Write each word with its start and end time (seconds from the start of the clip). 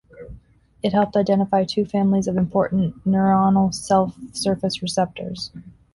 It 0.81 0.93
helped 0.93 1.15
identify 1.15 1.63
two 1.63 1.85
families 1.85 2.27
of 2.27 2.35
important 2.35 3.05
neuronal 3.05 3.71
cell-surface 3.71 4.81
receptors. 4.81 5.51